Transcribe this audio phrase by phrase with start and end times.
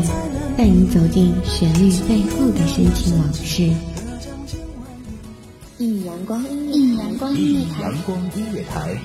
[0.00, 3.72] 乐，带你走进旋律背后的深情往事。
[5.78, 6.42] 一米阳光，
[6.72, 8.98] 一米阳光音乐台，阳光音乐台，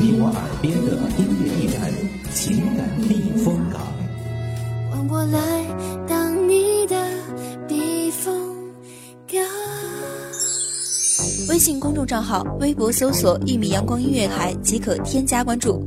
[0.00, 1.92] 你我耳边的音乐驿站，
[2.32, 3.80] 情感避风港。
[4.90, 5.38] 换我来
[6.06, 6.96] 当你的
[7.68, 8.32] 避风
[9.30, 9.40] 港。
[11.48, 15.86] 微信公众账号、微博搜索“一米阳光音乐台”即可添加关注。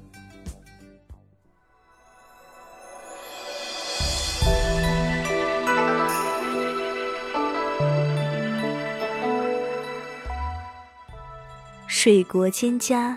[11.93, 13.13] 水国蒹葭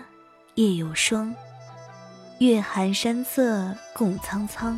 [0.55, 1.33] 夜有霜，
[2.39, 4.77] 月寒山色共苍苍。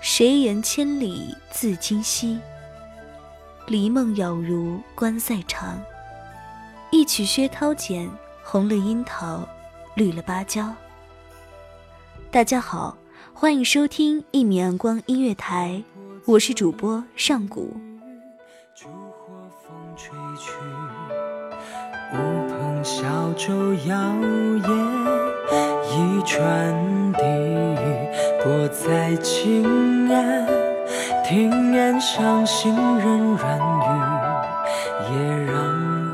[0.00, 2.40] 谁言千里自今夕？
[3.66, 5.78] 离梦杳如关塞长。
[6.90, 8.10] 一曲薛涛剪，
[8.42, 9.46] 红了樱桃，
[9.94, 10.74] 绿了芭蕉。
[12.30, 12.96] 大家好，
[13.34, 15.84] 欢迎收听一米阳光音乐台，
[16.24, 17.76] 我是主播上古。
[22.86, 23.96] 小舟摇
[24.62, 24.68] 曳，
[25.90, 27.82] 一船低语
[28.40, 30.46] 泊在近岸，
[31.24, 33.86] 听岸上行人软语，
[35.10, 35.56] 也让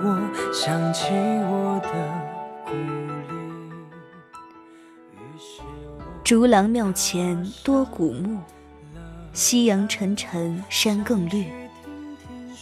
[0.02, 0.18] 我
[0.50, 1.10] 想起
[1.42, 1.88] 我的
[2.64, 2.72] 故
[3.28, 3.36] 里。
[6.24, 8.38] 竹廊庙前多古木，
[9.34, 11.44] 夕阳沉沉山更绿。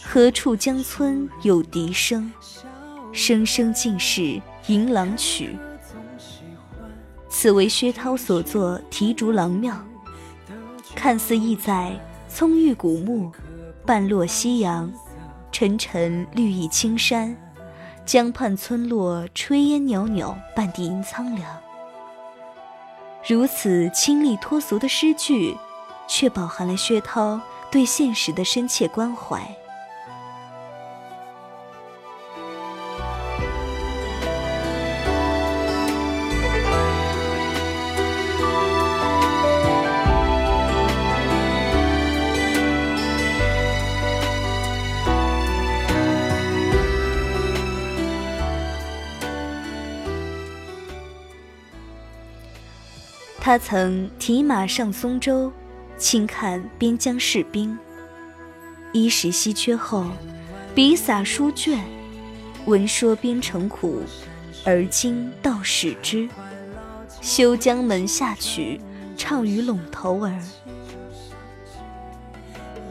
[0.03, 2.29] 何处江村有笛声？
[3.11, 5.57] 声声尽是迎郎曲。
[7.29, 9.73] 此为薛涛所作《题竹郎庙》，
[10.95, 13.31] 看似意在葱郁古木，
[13.85, 14.91] 半落夕阳，
[15.51, 17.35] 沉沉绿意青山，
[18.05, 21.49] 江畔村落炊烟袅袅，半地阴苍凉。
[23.27, 25.55] 如此清丽脱俗的诗句，
[26.07, 27.39] 却饱含了薛涛
[27.71, 29.55] 对现实的深切关怀。
[53.51, 55.51] 他曾提马上松州，
[55.97, 57.77] 亲看边疆士兵。
[58.93, 60.05] 衣食稀缺后，
[60.73, 61.83] 笔洒书卷，
[62.65, 64.03] 闻说边城苦，
[64.63, 66.29] 而今道使之。
[67.19, 68.79] 修江门下曲，
[69.17, 70.33] 唱与陇头儿。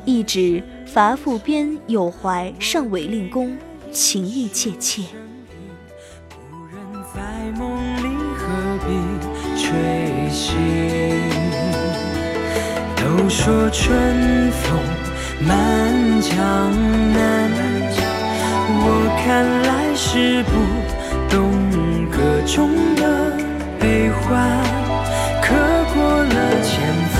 [0.04, 3.56] 一指伐复边有怀上韦令公，
[3.90, 5.04] 情意切切。
[10.50, 10.58] 情，
[12.96, 14.78] 都说春风
[15.46, 16.36] 满江
[17.12, 17.18] 南，
[18.82, 18.84] 我
[19.22, 19.26] 看
[19.62, 20.50] 来是不
[21.28, 21.36] 懂
[22.10, 22.58] 歌中
[22.96, 23.02] 的
[23.78, 24.20] 悲欢。
[25.40, 25.54] 刻
[25.94, 26.70] 过了千
[27.14, 27.18] 帆，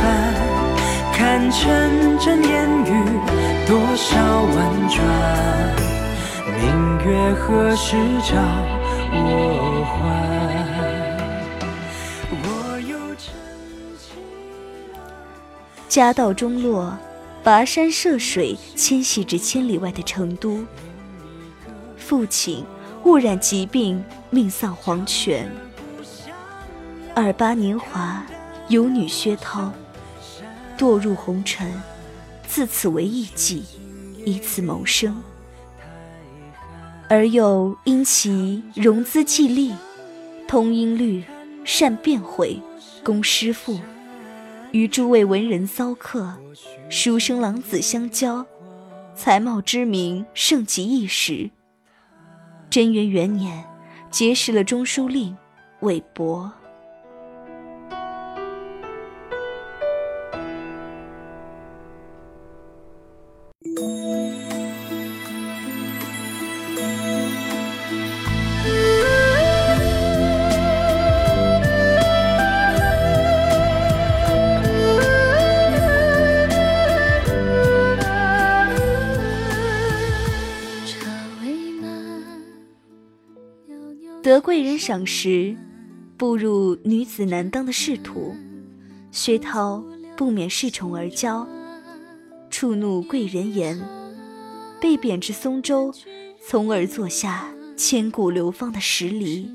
[1.13, 1.19] 看
[1.51, 1.59] 城
[2.19, 2.51] 镇烟
[2.85, 2.89] 雨
[3.67, 4.09] 多少
[4.55, 4.59] 婉
[4.89, 4.99] 转。
[6.57, 6.63] 明
[7.07, 7.45] 月何
[7.77, 8.35] 时照
[9.13, 9.19] 我
[9.87, 10.40] 还？
[15.91, 16.97] 家道中落，
[17.43, 20.65] 跋山涉水迁徙至千里外的成都。
[21.97, 22.65] 父亲
[23.03, 24.01] 误染疾病，
[24.31, 25.51] 命丧黄泉。
[27.13, 28.25] 二八年华，
[28.69, 29.73] 有女薛涛
[30.79, 31.69] 堕入红尘，
[32.47, 33.63] 自此为艺妓，
[34.25, 35.21] 以此谋生。
[37.09, 39.75] 而又因其容姿伎丽，
[40.47, 41.25] 通音律，
[41.65, 42.63] 善辩回，
[43.03, 43.81] 工诗赋。
[44.73, 46.37] 与诸位文人骚客、
[46.89, 48.47] 书生郎子相交，
[49.15, 51.51] 才貌之名盛极一时。
[52.69, 53.65] 贞元元年，
[54.11, 55.37] 结识了中书令
[55.81, 56.53] 韦伯。
[84.23, 85.57] 得贵人赏识，
[86.19, 88.35] 步入女子难当的仕途，
[89.11, 89.83] 薛涛
[90.15, 91.47] 不免恃宠而骄，
[92.51, 93.81] 触怒贵人言，
[94.79, 95.91] 被贬至松州，
[96.47, 99.51] 从而坐下千古流芳的石梨。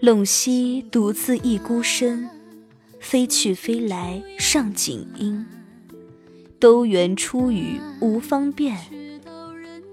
[0.00, 2.28] 陇西独自一孤身，
[3.00, 5.44] 飞去飞来上锦衣。
[6.60, 8.78] 兜园出语无方便，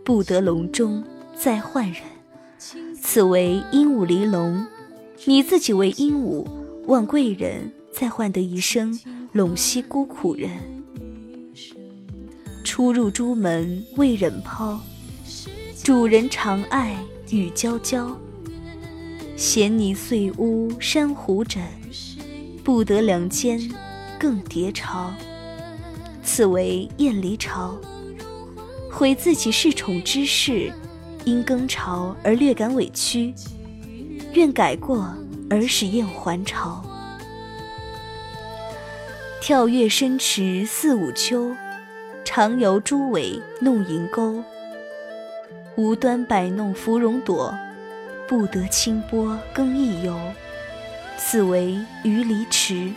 [0.09, 1.03] 不得笼中
[1.37, 2.01] 再换人。
[2.99, 4.65] 此为鹦鹉离笼，
[5.25, 6.47] 你自己为鹦鹉，
[6.87, 8.99] 望贵人再换得一生
[9.35, 10.49] 陇西孤苦人。
[12.63, 14.79] 初入朱门未忍抛，
[15.83, 16.97] 主人长爱
[17.29, 18.17] 与娇娇。
[19.35, 21.63] 衔泥碎屋珊瑚枕，
[22.63, 23.61] 不得良间
[24.19, 25.13] 更叠巢。
[26.23, 27.77] 此为燕离巢。
[28.91, 30.71] 悔自己恃宠之事，
[31.25, 33.33] 因更巢而略感委屈，
[34.33, 35.13] 愿改过
[35.49, 36.83] 而使燕还巢。
[39.41, 41.55] 跳跃深池四五秋，
[42.25, 44.43] 常游朱尾弄银钩。
[45.75, 47.57] 无端摆弄芙蓉朵。
[48.27, 50.15] 不得清波更一游，
[51.17, 52.91] 此为鱼离池。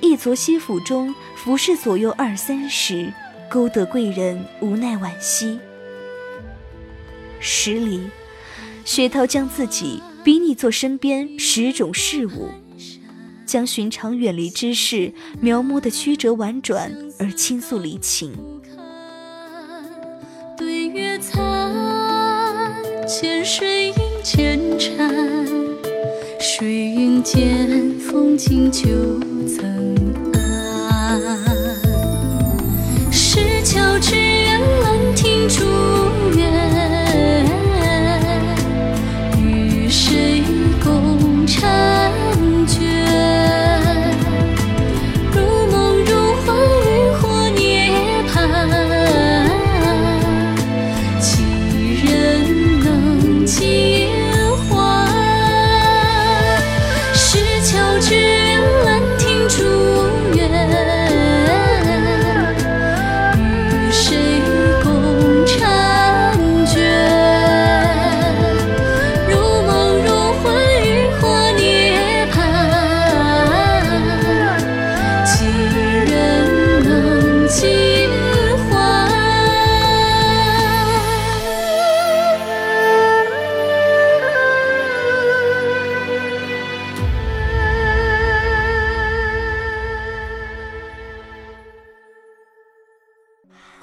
[0.00, 3.12] 一昨西府中服侍左右二三十，
[3.48, 5.58] 勾得贵人无奈惋惜。
[7.40, 8.00] 十里，
[8.84, 12.50] 薛涛将自己比拟作身边十种事物，
[13.44, 18.32] 将寻常远离之事描摹得曲折婉转而倾诉离情。
[20.56, 22.74] 对月残，
[23.06, 23.94] 浅水映。
[24.26, 25.46] 千禅，
[26.40, 28.88] 水云间，风景旧
[29.46, 29.94] 曾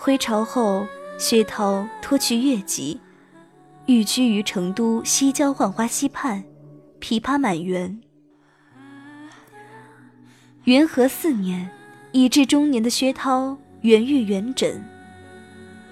[0.06, 0.86] 回朝后，
[1.18, 3.00] 薛涛脱去越籍，
[3.86, 6.44] 寓居于成都西郊浣花溪畔，
[7.00, 8.02] 琵琶满园。
[10.66, 11.72] 元和四年，
[12.12, 14.84] 已至中年的薛涛圆欲圆枕，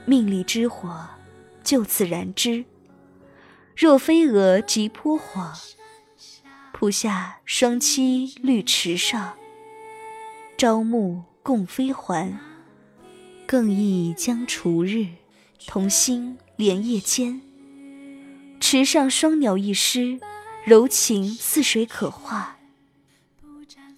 [0.04, 1.08] 命里之火
[1.64, 2.66] 就此燃之。
[3.78, 5.54] 若飞蛾即扑火，
[6.74, 9.36] 扑下双栖绿池上，
[10.58, 12.51] 朝暮共飞还。
[13.52, 15.08] 更忆将除日，
[15.68, 17.42] 同心连夜间。
[18.62, 20.22] 池上双鸟一诗，
[20.64, 22.56] 柔情似水可化。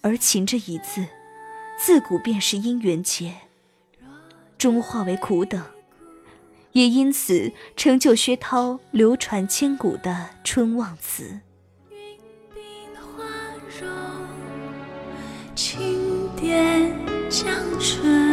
[0.00, 1.06] 而情这一字，
[1.78, 3.32] 自古便是姻缘结，
[4.58, 5.62] 终化为苦等，
[6.72, 11.38] 也因此成就薛涛流传千古的春望词。
[15.54, 16.90] 轻点
[17.30, 18.23] 江春。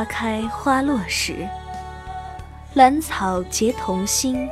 [0.00, 1.46] 花开花落时，
[2.72, 4.48] 兰草结同心，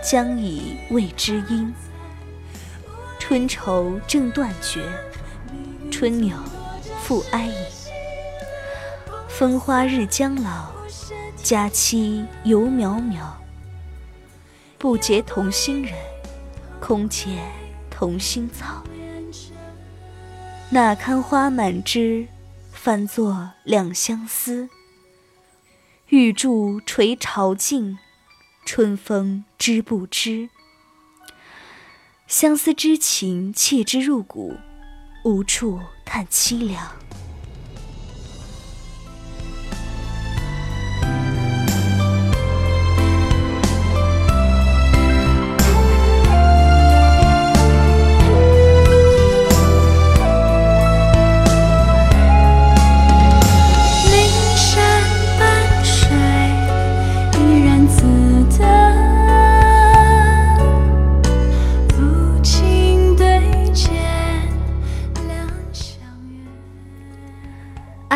[0.00, 1.74] 将以慰知音。
[3.18, 4.88] 春愁正断绝，
[5.90, 6.36] 春鸟
[7.02, 7.54] 复哀影。
[9.28, 10.70] 风花日将老，
[11.42, 13.24] 佳期犹渺渺。
[14.78, 15.92] 不结同心人，
[16.78, 17.40] 空结
[17.90, 18.84] 同心草。
[20.70, 22.28] 那堪花满枝？
[22.70, 24.68] 翻作两相思，
[26.08, 27.98] 玉柱垂朝镜，
[28.66, 30.50] 春风知不知？
[32.26, 34.54] 相思之情切之入骨，
[35.24, 36.92] 无处叹凄凉。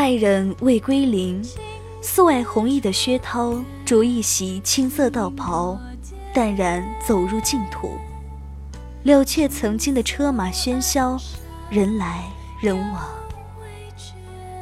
[0.08, 1.44] 爱人未归零，
[2.00, 5.78] 素爱红衣的薛涛着一袭青色道袍，
[6.32, 7.90] 淡然走入净土。
[9.02, 11.18] 了却曾经的车马喧嚣，
[11.68, 12.24] 人来
[12.58, 13.06] 人往。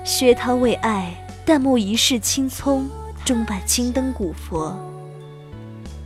[0.02, 2.88] 薛涛为爱淡漠一世青葱，
[3.24, 4.76] 终伴青灯古佛。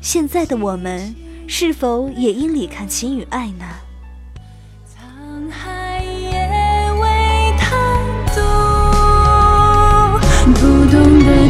[0.02, 1.16] 现在的我们，
[1.46, 3.64] 是否也应理看情与爱呢？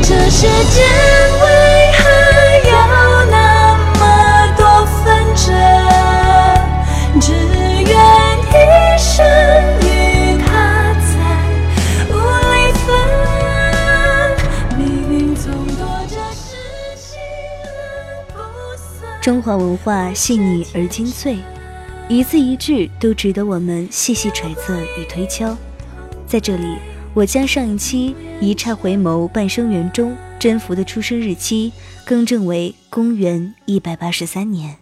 [0.02, 0.83] 这世间
[1.42, 1.47] 为
[1.92, 2.00] 何
[2.69, 2.71] 有
[3.30, 3.37] 那
[3.99, 4.00] 么
[4.57, 5.04] 多纷
[5.37, 5.47] 争，
[7.21, 7.92] 只愿
[8.49, 8.52] 一
[8.99, 9.09] 生
[9.83, 9.85] 与
[10.42, 10.49] 他
[11.07, 11.12] 在
[12.09, 12.12] 无
[12.50, 12.87] 离分。
[14.78, 14.80] 命
[15.11, 16.49] 运总夺这世
[16.97, 17.21] 情
[17.64, 17.69] 而
[18.33, 18.37] 不
[18.76, 19.21] 散。
[19.21, 21.38] 中华文化细腻而精粹，
[22.09, 25.57] 一字一句都值得我们细细揣测与推敲。
[26.26, 26.78] 在这里，
[27.14, 31.71] 我将上一期“一刹回眸，半生缘”中甄宓的出生日期
[32.07, 34.75] 更正为公元一百八十三年。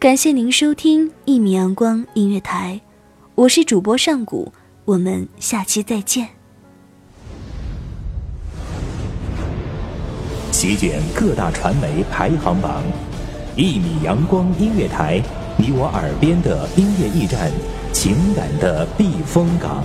[0.00, 2.80] 感谢您收听一米阳光音乐台，
[3.36, 4.52] 我是主播上古，
[4.84, 6.26] 我们下期再见。
[10.50, 12.82] 席卷各大传媒排行榜，
[13.54, 15.22] 一米阳光音乐台，
[15.56, 17.48] 你我耳边的音乐驿站，
[17.92, 19.84] 情感的避风港。